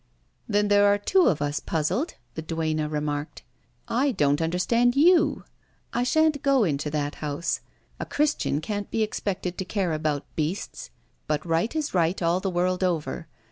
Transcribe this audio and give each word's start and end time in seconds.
"Then 0.49 0.69
there 0.69 0.87
are 0.87 0.97
two 0.97 1.27
of 1.27 1.43
us 1.43 1.59
puzzled," 1.59 2.15
the 2.33 2.41
duenna 2.41 2.89
remarked. 2.89 3.43
"I 3.87 4.11
don't 4.11 4.41
understand 4.41 4.95
you. 4.95 5.43
I 5.93 6.01
shan't 6.01 6.41
go 6.41 6.63
into 6.63 6.89
that 6.89 7.13
house. 7.21 7.61
A 7.99 8.05
Christian 8.07 8.61
can't 8.61 8.89
be 8.89 9.03
expected 9.03 9.59
to 9.59 9.63
care 9.63 9.93
about 9.93 10.25
beasts 10.35 10.89
but 11.27 11.45
right 11.45 11.75
is 11.75 11.93
right 11.93 12.19
all 12.19 12.39
the 12.39 12.49
world 12.49 12.83
over. 12.83 13.27